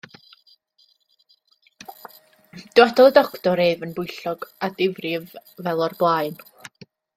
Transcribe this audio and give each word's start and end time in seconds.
Dywedodd 2.79 3.11
y 3.11 3.13
doctor 3.19 3.63
ef 3.67 3.85
yn 3.89 3.95
bwyllog 4.01 4.49
a 4.69 4.73
difrif 4.81 5.31
fel 5.69 5.87
o'r 5.89 5.97
blaen. 6.03 6.45